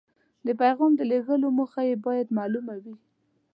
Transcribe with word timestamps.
د 0.45 0.47
پیغام 0.61 0.91
د 0.97 1.01
لیږلو 1.11 1.47
موخه 1.57 1.81
یې 1.89 1.95
باید 2.05 2.33
مالومه 2.37 2.75
وي. 2.83 2.95